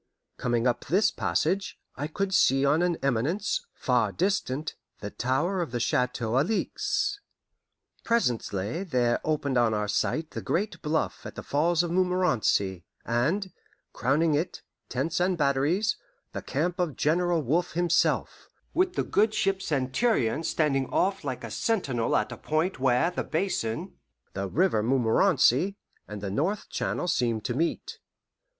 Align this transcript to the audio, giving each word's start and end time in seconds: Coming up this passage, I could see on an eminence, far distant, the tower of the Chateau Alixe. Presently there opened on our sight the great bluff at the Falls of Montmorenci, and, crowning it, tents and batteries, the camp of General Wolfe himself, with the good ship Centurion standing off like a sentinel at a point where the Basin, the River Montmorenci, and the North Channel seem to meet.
Coming 0.37 0.65
up 0.65 0.85
this 0.85 1.11
passage, 1.11 1.77
I 1.95 2.07
could 2.07 2.33
see 2.33 2.65
on 2.65 2.81
an 2.81 2.97
eminence, 3.03 3.63
far 3.75 4.11
distant, 4.11 4.73
the 4.99 5.11
tower 5.11 5.61
of 5.61 5.69
the 5.69 5.79
Chateau 5.79 6.39
Alixe. 6.39 7.19
Presently 8.03 8.83
there 8.83 9.21
opened 9.23 9.59
on 9.59 9.75
our 9.75 9.87
sight 9.87 10.31
the 10.31 10.41
great 10.41 10.81
bluff 10.81 11.23
at 11.23 11.35
the 11.35 11.43
Falls 11.43 11.83
of 11.83 11.91
Montmorenci, 11.91 12.83
and, 13.05 13.53
crowning 13.93 14.33
it, 14.33 14.63
tents 14.89 15.19
and 15.19 15.37
batteries, 15.37 15.97
the 16.33 16.41
camp 16.41 16.79
of 16.79 16.95
General 16.95 17.43
Wolfe 17.43 17.73
himself, 17.73 18.49
with 18.73 18.93
the 18.95 19.03
good 19.03 19.35
ship 19.35 19.61
Centurion 19.61 20.41
standing 20.41 20.87
off 20.87 21.23
like 21.23 21.43
a 21.43 21.51
sentinel 21.51 22.15
at 22.15 22.31
a 22.31 22.37
point 22.37 22.79
where 22.79 23.11
the 23.11 23.23
Basin, 23.23 23.93
the 24.33 24.47
River 24.49 24.81
Montmorenci, 24.81 25.77
and 26.07 26.21
the 26.21 26.31
North 26.31 26.71
Channel 26.71 27.07
seem 27.07 27.39
to 27.41 27.53
meet. 27.53 27.99